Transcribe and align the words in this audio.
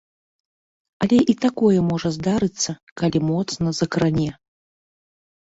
Але 1.05 1.19
і 1.33 1.35
такое 1.45 1.79
можа 1.89 2.09
здарыцца, 2.15 2.75
калі 3.03 3.19
моцна 3.29 3.69
закране. 3.83 4.27